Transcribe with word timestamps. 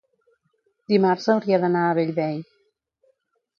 dimarts 0.93 1.29
hauria 1.35 1.61
d'anar 1.65 1.85
a 1.85 1.93
Bellvei. 2.01 2.43